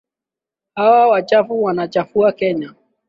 Hawa 0.75 1.07
wachafu 1.07 1.63
wanachafua 1.63 2.31
Kenya. 2.31 2.73